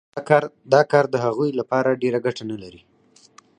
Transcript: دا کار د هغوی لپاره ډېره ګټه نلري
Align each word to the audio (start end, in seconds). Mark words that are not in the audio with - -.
دا 0.73 0.81
کار 0.91 1.05
د 1.09 1.15
هغوی 1.25 1.49
لپاره 1.59 1.99
ډېره 2.01 2.19
ګټه 2.25 2.43
نلري 2.51 2.81